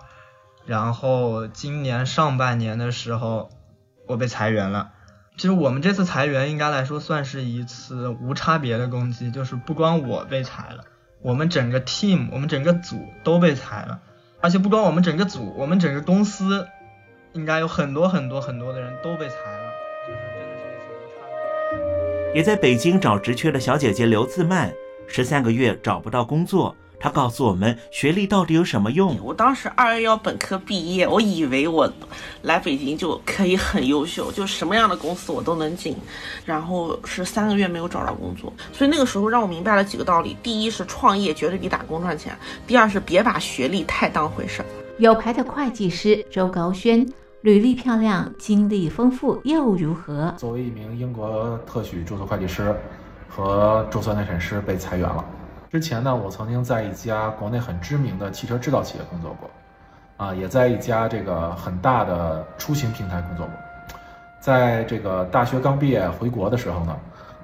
[0.65, 3.49] 然后今年上半年的时候，
[4.05, 4.91] 我被裁员了。
[5.37, 10.83] 其实我们这次裁员应该来说算是一次无差别的攻击，就是不光我被裁了，
[11.21, 14.01] 我们整个 team，我们整个组都被裁了。
[14.41, 16.65] 而且不光我们整个组，我们整个公司，
[17.33, 19.71] 应该有很多很多很多的人都被裁了，
[20.07, 21.27] 就是真的是一次无差
[22.31, 22.35] 别。
[22.35, 24.73] 也在北京找职缺的小姐姐刘自曼，
[25.07, 26.73] 十三个月找不到工作。
[26.99, 29.17] 她告诉我们，学历到底有什么用？
[29.23, 31.91] 我当时二幺幺本科毕业，我以为我
[32.41, 35.95] 来北京就可以很优秀，就什么样的公司我都能进。
[36.45, 42.33] 然后是三个月没有找到工作，所以那个时候让我明白了几个道理：第一是创业绝对比打工赚钱；
[42.67, 44.65] 第二是别把学历太当回事儿。
[44.97, 47.07] 有牌的会计师周高轩，
[47.41, 50.33] 履历漂亮，经历丰富又如何？
[50.37, 52.75] 作为一名英国特许注册会计师
[53.29, 55.23] 和注册内审师被裁员了。
[55.71, 59.47] 之前呢，我曾经在一家国内很知名的汽车制造企业工作过，
[60.17, 63.55] 啊，也在一家这个很大的出行平台工作过。
[64.39, 66.97] 在这个大学刚毕业回国的时候呢，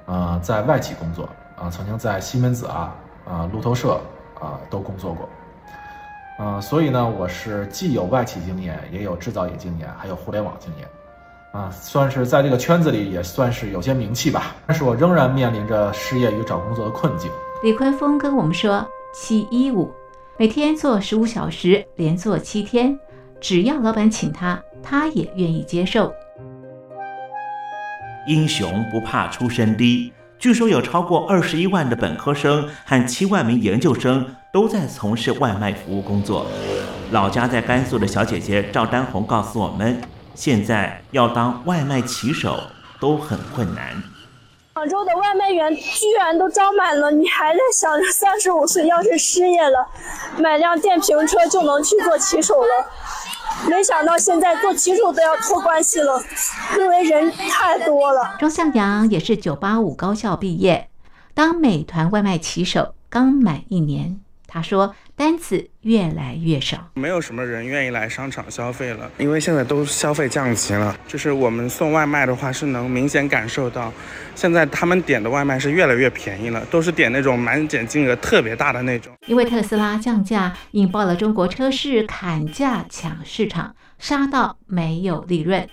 [0.07, 2.95] 呃，在外企工作，啊，曾经在西门子啊、
[3.27, 4.01] 啊路透社
[4.41, 5.29] 啊都工作过，
[6.39, 10.88] 嗯，所以呢，我是既有外企经验，也有制造业经验，还有互联网经验，
[11.51, 14.55] 啊，算是在这个圈子里也算是有些名气吧。
[14.65, 17.29] 但是我仍然面临着失业与找工作的困境。
[17.63, 19.91] 李坤峰跟我们说：“七一五，
[20.37, 22.99] 每天做十五小时，连做七天，
[23.39, 26.13] 只要老板请他，他也愿意接受。”
[28.27, 36.45] 英雄不怕出身低，据说有超过二十一万的本科生和七万名研究生都在从事外卖服务工作。
[37.11, 40.01] 老家在甘肃的小姐姐赵丹红告诉我们，
[40.35, 42.59] 现在要当外卖骑手
[42.99, 44.03] 都很困难。
[44.85, 49.87] 广州的外卖员居然都招满了，你还在想着三十五岁要是失业了，
[50.37, 52.69] 买辆电瓶车就能去做骑手了？
[53.67, 56.21] 没想到现在做骑手都要托关系了，
[56.77, 58.35] 因为人太多了。
[58.37, 60.87] 钟向阳也是九八五高校毕业，
[61.33, 64.19] 当美团外卖骑手刚满一年。
[64.55, 70.97] 他说：“单子越来越少，没有什么人愿意来商场消费了，因为现在都消费降级了。
[71.05, 73.91] 就是我们送外卖的话，是能明显感受到，
[74.33, 79.13] 现在他们点的外卖是越来越便宜了，都是点那种满减金额特别大的那种。
[79.27, 85.67] 因为特斯拉降价，引爆了中国车市砍价抢市场，杀到没有利润。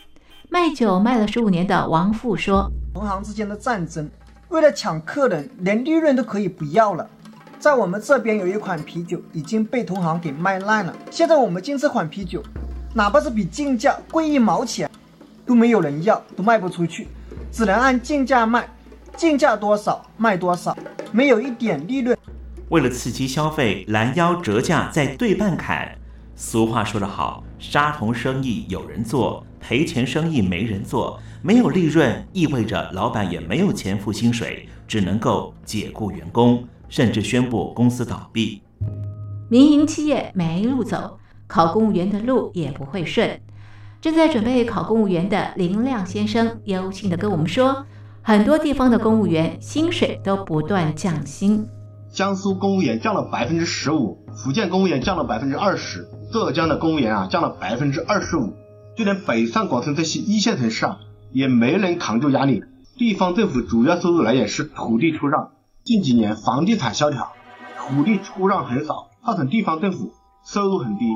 [0.48, 4.10] 卖酒卖了十五年的王富说：同行之间的战争，
[4.48, 7.08] 为了抢客人，连利润都可以不要了。”
[7.62, 10.92] 在我们这边有一款啤酒已经被同行给卖烂了。
[11.12, 12.42] 现在我们进这款啤酒，
[12.92, 14.90] 哪怕是比进价贵一毛钱，
[15.46, 17.06] 都没有人要，都卖不出去，
[17.52, 18.68] 只能按进价卖，
[19.16, 20.76] 进价多少卖多少，
[21.12, 22.18] 没有一点利润。
[22.70, 25.88] 为了刺激消费，拦腰折价再对半砍。
[26.34, 31.20] 俗话说得好，杀童生意有人做，赔钱生意没人做。
[31.40, 36.66] 没有利润意味着老板也没有钱付薪水，只能够解雇员工。
[36.92, 38.60] 甚至宣布公司倒闭，
[39.48, 43.40] 民营企业没路走，考公务员的路也不会顺。
[44.02, 47.86] 正在准备考公务员的林亮先生忧心地跟我们说，
[48.20, 51.66] 很多地方的公务员薪水都不断降薪。
[52.12, 58.52] 江苏公务员降了百分之十五，福建公务员降了百分之二十，浙江的公务员啊降了百分之二十五，
[58.98, 60.98] 就连北上广深这些一线城市啊，
[61.30, 62.62] 也没能扛住压力。
[62.98, 65.52] 地方政府主要收入来源是土地出让。
[65.84, 67.32] 近几年房地产萧条，
[67.76, 70.12] 土地出让很少，造成地方政府
[70.44, 71.06] 收入很低。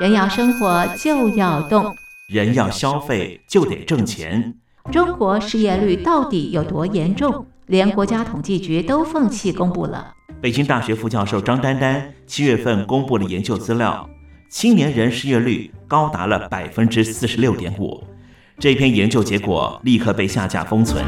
[0.00, 1.94] 人要生活就要动，
[2.28, 4.52] 人要消费就得挣钱。
[4.90, 7.46] 中国失业率到底有多严重？
[7.66, 10.12] 连国家统计局都放弃公布了。
[10.40, 14.08] 北京大学副教授张丹丹七月份公布了研究资料，
[14.50, 18.02] 青年人失业率高达了百分之四十六点五。
[18.58, 21.04] 这篇研究结果立刻被下架封存。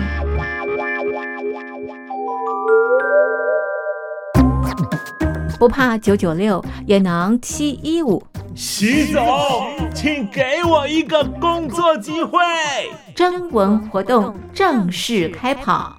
[5.60, 8.24] 不怕九九六，也能七一五。
[8.54, 9.22] 习总，
[9.94, 12.38] 请给我一个工作机会。
[13.14, 15.94] 征文活动正式开跑。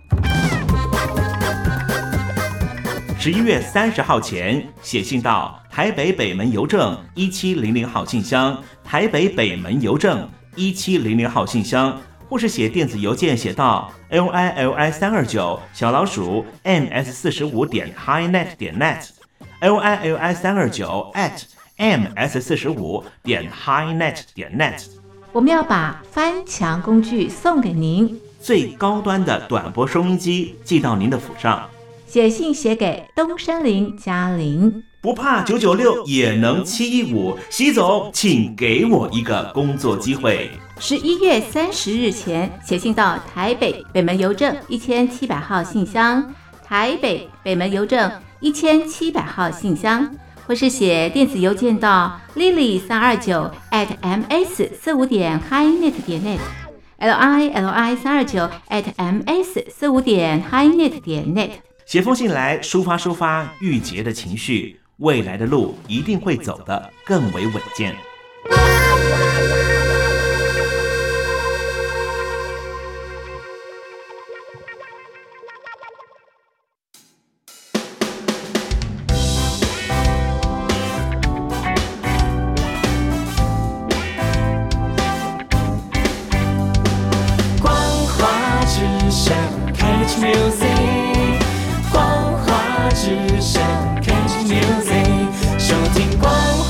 [3.19, 11.95] 十一月三十号前写信到台北北门邮政一七零零号信箱，台北北门邮政一七零零号信箱，
[12.27, 19.20] 或是写电子邮件写到 l i l i 三二九小老鼠 m s 四十五点 highnet 点 net。
[19.61, 21.43] L i l i 三二九 at
[21.77, 24.83] m s 四十五点 highnet 点 net，
[25.31, 31.69] 我们要把翻墙工具送给您，最高端的短波收音机寄到您的府上。
[32.05, 37.37] 写信写给东山林嘉玲，不怕九九六也能七一五。
[37.49, 40.51] 习总，请给我一个工作机会。
[40.77, 48.11] 十一月三十日前写信到台北北门邮政一千七百号信箱，台北北门邮政。
[48.41, 50.09] 一千七百号信箱，
[50.47, 60.43] 或是写电子邮件到 lily 三二九 at ms 四五点 highnet 点 net，l i l i 三二九 at ms 四五点
[60.51, 61.51] highnet 点 net。
[61.85, 67.95] 写封信来抒发抒发郁结的情绪，未来的路一定会走得更为稳健。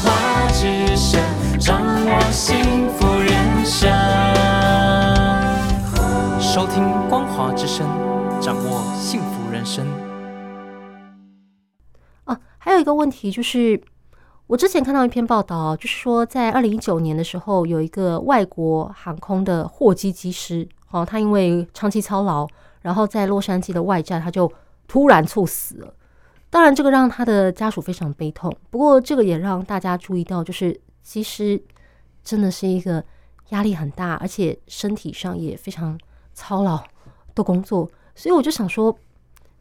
[0.01, 1.21] 华之声，
[1.59, 3.89] 掌握幸福人生。
[6.39, 7.87] 收听光华之声，
[8.41, 9.85] 掌握幸福人生。
[12.25, 13.81] 啊，还有一个问题就是，
[14.47, 22.45] 我之前看到一篇报道，就是说在二零一九年的时候，有一个外国航空的货机机师，哦，他因为长期操劳，
[22.81, 24.51] 然后在洛杉矶的外站，他就
[24.87, 25.93] 突然猝死了。
[26.51, 28.53] 当然，这个让他的家属非常悲痛。
[28.69, 31.59] 不过，这个也让大家注意到，就是其实
[32.21, 33.01] 真的是一个
[33.49, 35.97] 压力很大，而且身体上也非常
[36.33, 36.83] 操劳
[37.33, 37.89] 的工作。
[38.13, 38.93] 所以我就想说，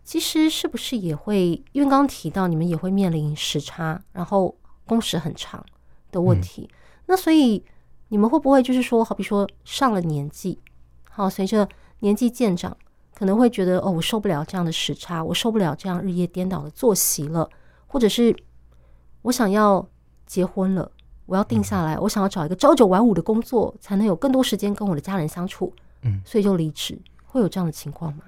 [0.03, 1.51] 其实是不是也会？
[1.71, 4.53] 因为刚刚提到你们也会面临时差，然后
[4.85, 5.65] 工时很长
[6.11, 6.69] 的问题。
[6.73, 6.77] 嗯、
[7.07, 7.65] 那所以
[8.09, 10.59] 你们会不会就是说，好比说上了年纪，
[11.09, 11.69] 好，随着
[12.01, 12.77] 年纪渐长。
[13.21, 17.47] 可能会觉得哦，我受不了这样的时差，我受不了这样日夜颠倒的作息了，
[17.87, 18.35] 或者是
[19.21, 19.87] 我想要
[20.25, 20.91] 结婚了，
[21.27, 28.25] 我要定下来，我想要找一个朝九晚五的工作，才能有更多时间跟我的家人相处，嗯，所以就离职，会有这样的情况吗？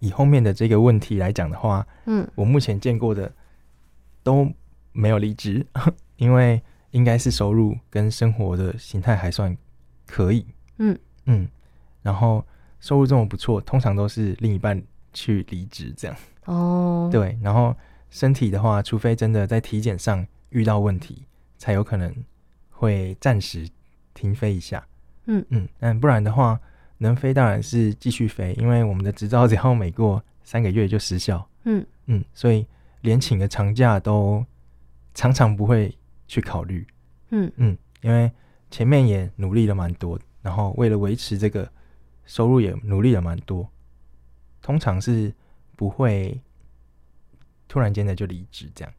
[0.00, 3.32] 以后面的这个问题来讲的话，嗯，我目前见过的
[4.22, 4.46] 都
[4.92, 5.66] 没有离职，
[6.18, 9.56] 因为应该是收入跟生活的形态还算
[10.06, 10.44] 可以，
[10.76, 11.48] 嗯嗯，
[12.02, 12.44] 然后。
[12.80, 16.16] 收入这么不错，通常都是另一半去离职这样。
[16.46, 17.76] 哦，对，然后
[18.08, 21.26] 身体的话，除非真的在体检上遇到问题，
[21.58, 22.12] 才有可能
[22.70, 23.68] 会暂时
[24.14, 24.84] 停飞一下。
[25.26, 26.58] 嗯嗯，但不然的话，
[26.98, 31.46] 能飞当然是继续飞，因为我们的执照只要每过三个月就失效。
[31.64, 32.66] 嗯嗯，所以
[33.02, 34.44] 连请个长假都
[35.14, 35.94] 常常不会
[36.26, 36.86] 去考虑。
[37.28, 38.32] 嗯嗯，因为
[38.70, 41.70] 前面也努力了蛮多，然后为了维持这个。
[42.30, 43.68] 收入也努力了蛮多，
[44.62, 45.34] 通常是
[45.74, 46.40] 不会
[47.66, 48.94] 突然间的就离职这样。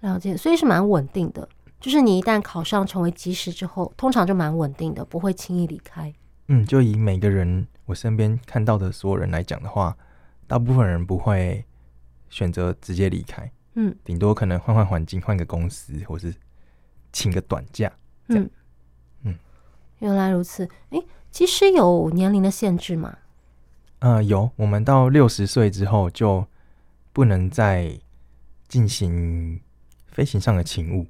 [0.00, 1.48] 了解，所以是蛮稳定的。
[1.80, 6.12] 就是你一旦考上成为机师之后，通常就蛮稳定的，不会轻易离开。
[6.48, 9.96] 嗯，就以每个人我身边看到的所有人来讲的话，
[10.46, 11.64] 大部分人不会
[12.28, 13.50] 选择直接离开。
[13.72, 16.34] 嗯，顶多可能换换环境，换个公司，或是
[17.10, 17.90] 请个短假。
[18.28, 18.50] 嗯
[19.22, 19.34] 嗯，
[20.00, 20.68] 原来如此。
[20.90, 21.02] 诶。
[21.30, 23.18] 其实有年龄的限制吗？
[23.98, 24.50] 呃，有。
[24.56, 26.46] 我们到六十岁之后就
[27.12, 27.98] 不能再
[28.68, 29.60] 进行
[30.06, 31.06] 飞行上的勤务。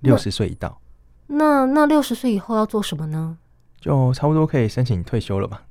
[0.00, 0.80] 六十岁一到，
[1.26, 3.38] 那那六十岁以后要做什么呢？
[3.80, 5.64] 就差不多可以申请退休了吧？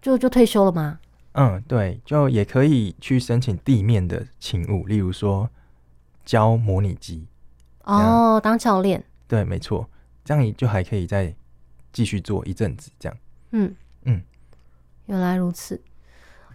[0.00, 1.00] 就就退休了吗？
[1.32, 5.50] 嗯，对，就也可以去申请地面的勤务，例如说
[6.24, 7.26] 教模拟机。
[7.82, 9.04] 哦，当教练。
[9.26, 9.88] 对，没错，
[10.24, 11.34] 这样你就还可以再。
[11.94, 13.16] 继续做一阵子，这样。
[13.52, 14.20] 嗯嗯，
[15.06, 15.80] 原来如此。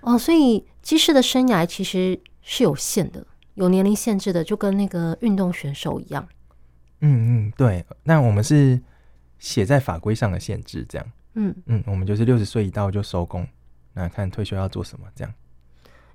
[0.02, 3.26] 哦，所以机师的生涯其实是有限的，
[3.56, 6.28] 有年龄限制的，就跟那个运动选手一样。
[7.00, 7.86] 嗯嗯，对。
[8.04, 8.80] 那我们是
[9.40, 11.12] 写在法规上的限制，这样。
[11.36, 13.48] 嗯嗯，我们就是六十岁一到就收工，
[13.94, 15.34] 那看退休要做什么，这样。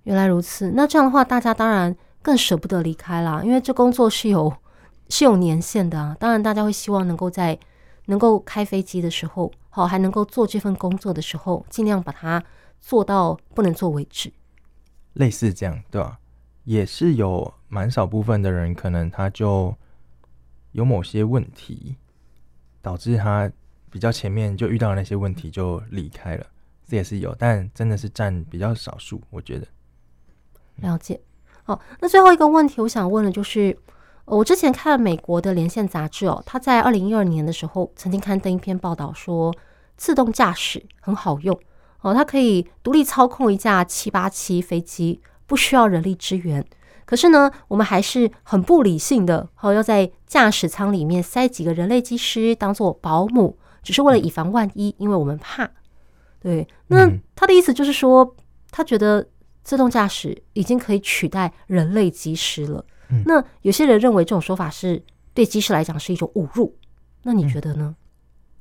[0.02, 0.70] 原来如此。
[0.72, 4.54] 那这样的话，大家当然更舍不得离开啦，因为这工作是有
[5.08, 6.14] 是有年限的啊。
[6.20, 7.58] 当然，大家会希望能够在。
[8.06, 12.42] 能够开飞机的时候，好，还能够做这份工作的时候，尽量把它
[12.80, 14.32] 做到不能做为止。
[15.14, 16.18] 类似这样，对吧？
[16.64, 19.74] 也是有蛮少部分的人，可能他就
[20.72, 21.96] 有某些问题，
[22.82, 23.50] 导致他
[23.90, 26.46] 比较前面就遇到那些问题就离开了，
[26.86, 29.66] 这也是有，但真的是占比较少数，我觉得。
[30.76, 31.20] 了解。
[31.62, 33.78] 好，那最后一个问题，我想问的就是。
[34.26, 39.54] 我之前看美国的连线杂志哦，他在二零一二年的时候曾经刊登一篇报道说，
[39.96, 41.58] 自动驾驶很好用
[42.00, 46.64] 哦，它可以独立操控一架七八七飞机，不需要人力支援。
[47.04, 55.70] 可是呢，我们还是很不理性的哦，要在驾驶舱里面塞几个人类机师当做保姆，只是为了以防万一，因为我们怕。
[56.40, 58.34] 对，那他的意思就是说，
[58.70, 59.26] 他觉得
[59.62, 62.84] 自动驾驶已经可以取代人类机师了。
[63.26, 65.02] 那有些人认为这种说法是
[65.32, 66.76] 对机师来讲是一种侮辱，
[67.22, 67.94] 那你觉得呢？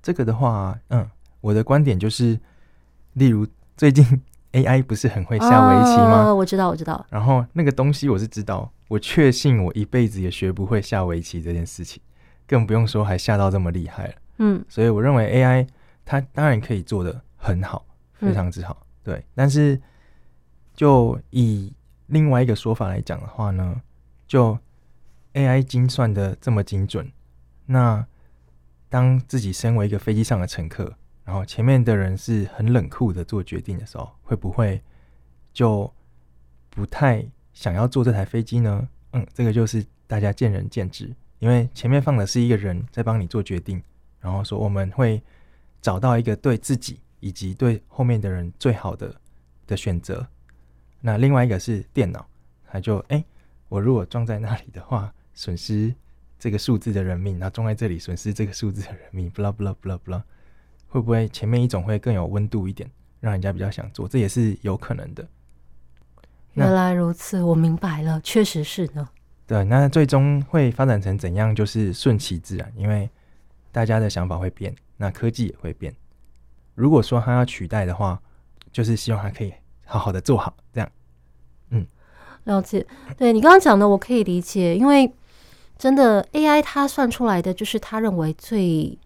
[0.01, 1.09] 这个的话，嗯，
[1.41, 2.39] 我的观点就是，
[3.13, 4.21] 例如最近
[4.53, 6.25] AI 不是很会下围棋吗？
[6.27, 7.05] 哦，我知道，我知道。
[7.09, 12.01] 然后那个东西我是知道，我确信我一辈子也学不会下围棋这件事情，
[12.45, 14.13] 更不用说还下到这么厉害了。
[14.39, 15.67] 嗯，所以我认为 AI
[16.03, 18.77] 它当然可以做的很好，非常之好。
[18.81, 19.79] 嗯，对，但是
[20.75, 21.73] 就以
[22.07, 23.81] 另外一个说法来讲的话呢？
[24.33, 24.57] 就
[25.33, 27.11] AI 精算的这么精准，
[27.67, 28.03] 那
[28.89, 30.91] 当自己身为一个飞机上的乘客，
[31.23, 34.81] 然后前面的人是很冷酷的做决定的时候，会不会
[35.53, 35.93] 就
[36.71, 37.23] 不太
[37.53, 38.89] 想要坐这台飞机呢？
[39.11, 43.79] 嗯，这个就是大家见仁见智，因为前面放的是一个人在帮你做决定，
[44.19, 45.21] 然后说我们会
[45.79, 49.15] 找到一个对自己以及对后面的人最好的
[49.67, 50.25] 的选择。
[51.01, 52.27] 那另外一个是电脑，
[52.65, 53.23] 它就哎、
[53.73, 55.91] 我如果撞在那里的话，损失
[56.37, 60.21] 这个数字的人命，然后撞在这里损失这个数字的人命，blah blah blah blah，
[60.87, 62.87] 会不会前面一种会更有温度一点，
[63.19, 64.07] 让人家比较想做？
[64.07, 65.27] 这也是有可能的。
[66.51, 69.09] 原来如此，我明白了，确实是呢。
[69.47, 73.09] 对，那最终会发展成怎样，就是顺其自然，因为
[73.71, 75.91] 大家的想法会变，那科技也会变。
[76.75, 78.21] 如果说它要取代的话，
[78.71, 79.51] 就是希望它可以
[79.83, 80.91] 好好的做好，这样。
[81.69, 81.87] 嗯，
[82.45, 82.85] 了解。
[83.17, 85.11] 对，你刚刚讲的，我可以理解，因为
[85.77, 88.97] 真的 AI 它算出来的就是他认为最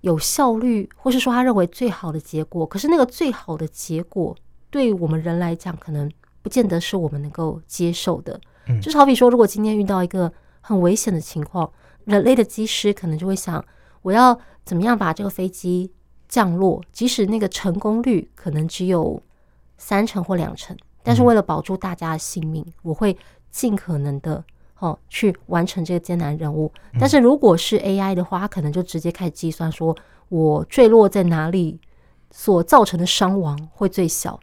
[0.00, 2.66] 有效率，或是说他认为最好的结果。
[2.66, 4.36] 可是那个最好的结果，
[4.70, 6.10] 对我们人来讲，可能
[6.42, 8.40] 不见得是我们能够接受的。
[8.66, 11.70] 嗯，就是好比说，如果今天遇到一个很危险的情况，
[12.04, 13.62] 人类的机师可能就会想，
[14.02, 15.92] 我要怎么样把这个飞机
[16.28, 19.22] 降落，即使那个成功率可能只有
[19.76, 23.16] 三成或两成，但是为了保住大家的性命，我会
[23.50, 24.44] 尽可能的
[24.78, 26.72] 哦去完成这个艰难任务。
[26.98, 29.96] 但是如果是 AI 的话，它可能就直接开始计算，说
[30.28, 31.80] 我坠落在哪里，
[32.30, 34.38] 所造成的伤亡会最小。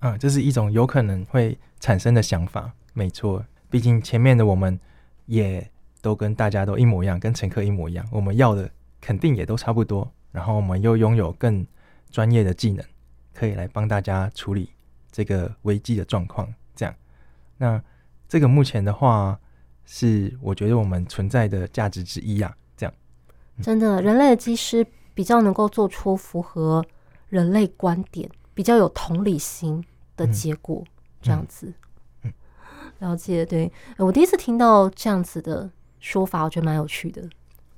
[0.00, 3.44] 嗯，这是一种有可能会产生的想法，没错。
[3.68, 4.78] 毕竟前面的我们
[5.26, 5.68] 也
[6.00, 10.10] 都跟大家都一模一样，跟乘客一模一样，我们要的肯定也都差不多。
[10.30, 11.66] 然后我们又拥有更
[12.10, 12.84] 专业的技能，
[13.34, 14.70] 可以来帮大家处理
[15.10, 16.52] 这个危机的状况。
[16.74, 16.94] 这样，
[17.56, 17.82] 那
[18.28, 19.38] 这个目前的话
[19.84, 22.56] 是我觉得我们存在的价值之一啊。
[22.76, 22.94] 这样，
[23.62, 26.84] 真的，人类的机师比较能够做出符合
[27.28, 29.84] 人类观点、比较有同理心
[30.16, 30.82] 的结果。
[30.86, 30.92] 嗯、
[31.22, 31.66] 这样子。
[32.22, 32.32] 嗯
[33.00, 37.22] 了解，对，我第一次听到这样子的说法，我觉得蛮有趣的。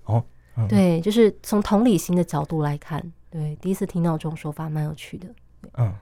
[0.04, 0.24] 哦，
[0.56, 5.28] 嗯、对，就是从同理心的角度来看，对，第一次听到这种说法，蛮有趣的。
[5.74, 5.94] 嗯，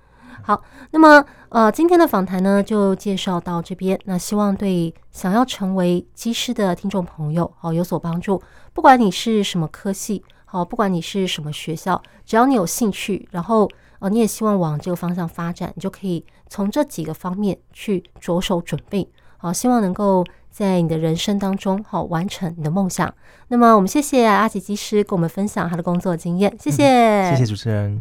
[0.42, 3.98] 好，那么呃，今天的访谈呢，就介绍到这边。
[4.04, 8.42] 那希望对想要成为机师的听众朋友，好有所帮助。
[8.72, 13.68] 不管你是什么科系，好，不管你是什么学校，只要你有兴趣，然后。
[14.00, 19.10] 呃，你也希望往这个方向发展，你就可以从这几个方面去着手准备。
[19.38, 23.12] 好，希望能够在你的人生当中，好完成你的梦想。
[23.48, 28.00] 那么，我们谢谢阿吉机师跟我们分享他的工作经验，谢谢，谢谢主持人。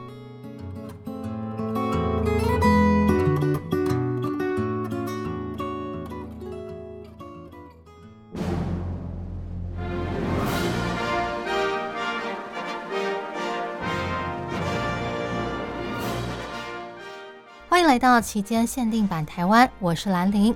[18.01, 20.55] 到期间限定版台湾，我是兰陵。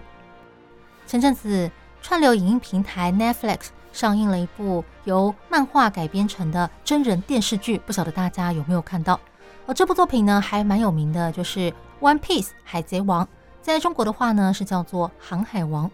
[1.05, 1.69] 前阵子
[2.01, 9.19] 串流影音平台 Netflix 上映了一部由漫画改编成的真人电视剧，不晓得大家有没有看到？
[9.67, 11.59] 而这部作品呢，还蛮有名的，就是
[12.01, 13.27] 《One Piece》海贼王，
[13.61, 15.85] 在中国的话呢是叫做《航海王》。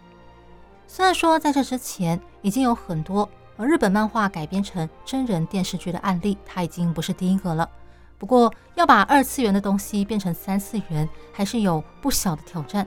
[0.87, 7.69] 虽然说在这之前已经有很多日本漫画改编成真人电视剧的案例，它已经不是第一个了。
[8.21, 12.85] 不过，要把二次元的东西变成三次元，还是有不小的挑战。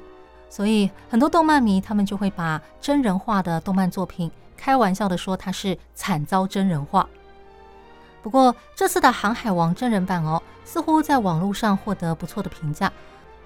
[0.49, 7.09] 所以，很多动漫迷他们就会把真人化的动漫作品开玩笑的说它是惨遭真人化。
[8.23, 12.93] 不过，这次的《航海王》真人版哦，似乎在网络上获得不错的评价。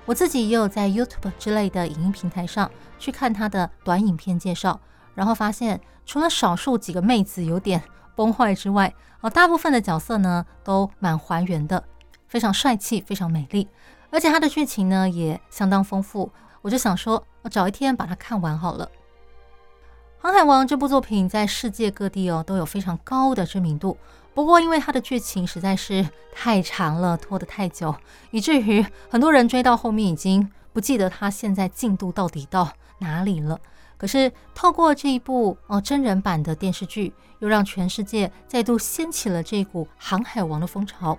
[0.05, 4.79] 我自己也有在 YouTube 之类的影音平台上去看它的短影片介绍，
[5.15, 7.83] 然后发现除了少数几个妹子有点
[8.19, 11.85] 崩坏之外，哦，大部分的角色呢都蛮还原的，
[12.27, 13.69] 非常帅气，非常美丽，
[14.11, 16.29] 而且它的剧情呢也相当丰富。
[16.61, 18.91] 我就想说，我找一天把它看完好了。
[20.19, 23.97] 航海王》这部作品在世界各地哦都有非常高的知名度。
[24.35, 26.05] 不过，因为它的剧情实在是
[26.35, 27.95] 太长了，拖得太久，
[28.33, 33.61] 以至于很多人追到后面已经不记得它现在进度到底到哪里了。
[33.97, 41.19] 可是，透过这一部哦真人版的电视剧，又让全世界再度掀起了这股航海王的风潮。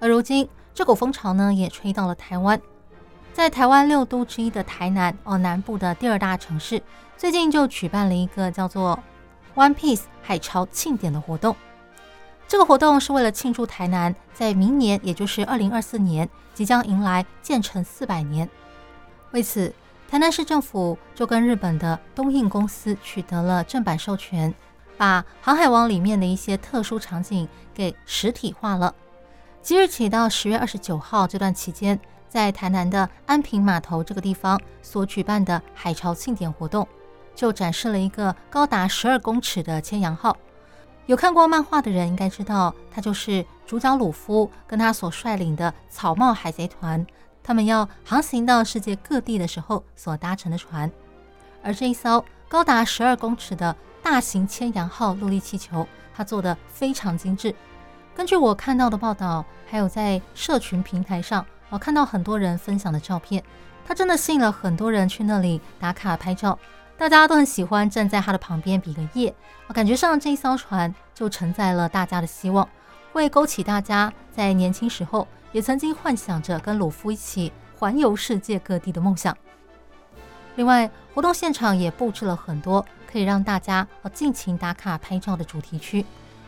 [0.00, 2.60] 而如今，这股风潮呢，也吹到了台湾。
[3.32, 6.80] 在台湾六都之一的台南哦，南部的第二大城市，
[7.16, 8.98] 最近就举办了一个叫做
[9.54, 11.56] “One Piece 海潮庆典”的活动。
[12.46, 18.48] 这个活动是为了庆祝台南在明年，也就是二零二四年，即将迎来建成四百年。
[19.32, 19.72] 为此，
[20.08, 24.54] 台南市政府就跟日本的东映公司取得了正版授权，
[24.96, 28.94] 把《航海王》里面的一些特殊场景给实体化了。
[29.62, 36.86] 即日起到十月二十九号这段期间，在台南的安平码头这个地方所举办的海潮庆典活动，
[37.34, 40.36] 就展示了一个高达十二公尺的千阳号。
[41.06, 47.06] 有看过漫画的人应该知道，它就是主角鲁夫跟他所率领的草帽海贼团，
[47.42, 50.90] 他们要航行到世界各地的时候所搭乘的船。
[51.62, 53.74] 而这一艘高达十二公尺的
[54.04, 57.54] 大型千阳号陆地气球，它做得非常精致。
[58.14, 63.42] 根据我看到的报道，还有在社群平台上，我看到很多人分享的照片，
[63.86, 66.58] 它真的吸引了很多人去那里打卡拍照。
[66.98, 69.34] 大家都很喜欢站在它的旁边比个耶，
[69.68, 72.68] 我感觉上这一艘船就承载了大家的希望，
[73.10, 79.34] 会勾起大家在年轻时候也曾经幻想着跟鲁夫一起环游世界各地的梦想。
[80.56, 82.84] 另外，活动现场也布置了很多
[83.14, 86.04] 可以让大家哦尽情打卡拍照的主题区，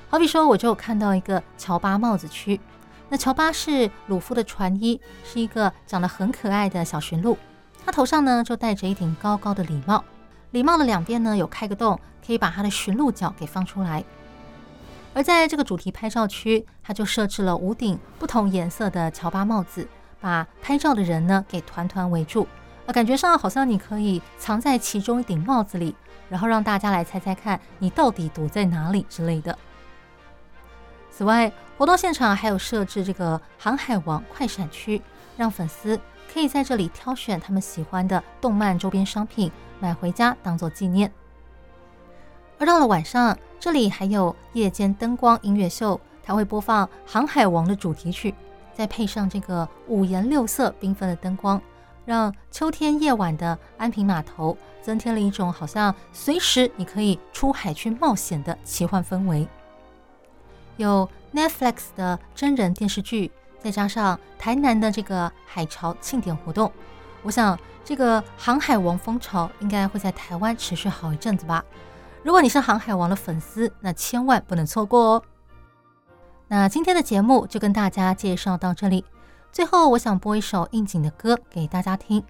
[0.08, 2.60] 好比说，我就看到一个乔巴帽子区，
[3.08, 7.38] 那乔巴是鲁夫的船医，是一个长得很可爱的小驯鹿，
[7.84, 10.04] 他头上呢就戴着一顶高高的礼帽。
[10.50, 14.02] 礼帽的两边呢有开个洞，可以把它的驯鹿角给放出来。
[15.14, 19.86] 而在这个主题拍照区，它就设置了五顶不同颜色的乔巴帽子，
[20.20, 22.48] 把拍照的人呢给团团围住。
[22.86, 25.94] 啊，感觉上好像你可以藏在其中一顶帽子里，
[26.28, 29.56] 然后让大家来猜猜看你到底躲在哪里之类的。
[31.10, 35.00] 此外，活动现场还有设置这个航海王快闪区，
[35.36, 35.98] 让粉丝
[36.32, 39.50] 可以在这里挑选他们喜欢的动漫周边商品。
[39.78, 41.12] 买回家当做纪念。
[42.58, 48.34] 而到了晚上，这里还有夜间灯光音乐秀，它会播放《航海王》的主题曲，
[48.72, 51.60] 再配上这个五颜六色缤纷的灯光，
[52.06, 59.46] 让秋天夜晚的安平码头增添了一种好像随时你可以出海去冒险的奇幻氛围。
[60.78, 66.72] 有 Netflix 的真人电视剧，再加上台南的这个海潮庆典活动。
[67.22, 71.64] 我想，这个航海王风潮应该会在台湾持续好一阵子吧。
[72.22, 75.22] 如果你是航海王的粉丝，那千万不能错过哦。
[76.48, 79.04] 那今天的节目就跟大家介绍到这里。
[79.56, 82.22] 最后，我想播一首应景的歌给大家听。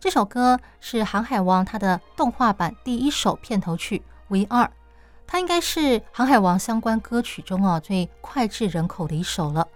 [0.00, 4.66] 这首歌是航海王它的动画版第一首片头曲《We Are》，
[5.24, 9.68] 它应该是航海王相关歌曲中啊最脍炙人口的一首了。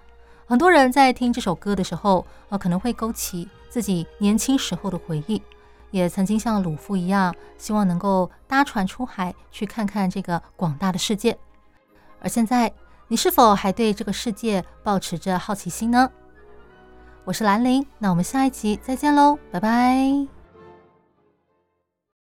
[0.44, 5.40] 很多人在听这首歌的时候，呃，可能会勾起自己年轻时候的回忆，
[5.92, 11.38] 也曾经像鲁夫一样，希望能够搭船出海，去看看这个广大的世界。
[12.18, 12.72] 而现在，
[13.06, 16.10] 你是否还对这个世界保持着好奇心呢？
[17.24, 20.41] 我是兰陵，那我们下一集再见喽，拜拜。